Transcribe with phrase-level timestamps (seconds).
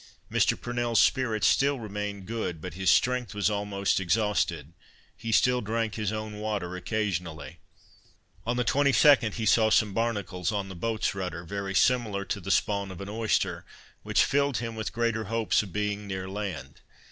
[0.31, 0.59] Mr.
[0.59, 4.73] Purnell's spirits still remained good, but his strength was almost exhausted;
[5.15, 7.59] he still drank his own water occasionally.
[8.43, 12.49] On the 22d he saw some barnacles on the boat's rudder, very similar to the
[12.49, 13.63] spawn of an oyster,
[14.01, 16.81] which filled him with greater hopes of being near land.